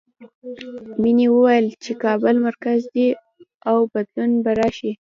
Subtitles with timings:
[1.01, 3.07] مینې ویل چې کابل مرکز دی
[3.69, 4.91] او بدلون به راشي